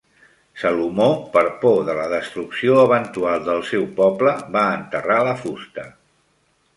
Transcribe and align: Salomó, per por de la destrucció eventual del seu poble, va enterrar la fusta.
Salomó, 0.59 1.09
per 1.33 1.43
por 1.65 1.75
de 1.89 1.97
la 1.99 2.07
destrucció 2.13 2.79
eventual 2.85 3.45
del 3.49 3.61
seu 3.73 3.85
poble, 3.99 4.33
va 4.57 4.65
enterrar 4.79 5.19
la 5.29 5.37
fusta. 5.43 5.85